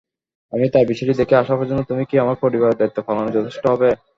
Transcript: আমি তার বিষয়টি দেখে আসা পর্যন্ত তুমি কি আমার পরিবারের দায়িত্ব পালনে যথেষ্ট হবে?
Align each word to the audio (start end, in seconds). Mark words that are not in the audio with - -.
আমি 0.53 0.65
তার 0.73 0.89
বিষয়টি 0.89 1.13
দেখে 1.21 1.35
আসা 1.37 1.53
পর্যন্ত 1.59 1.81
তুমি 1.89 2.03
কি 2.09 2.15
আমার 2.17 2.37
পরিবারের 2.43 2.77
দায়িত্ব 2.79 2.99
পালনে 3.07 3.31
যথেষ্ট 3.37 3.63
হবে? 3.73 3.89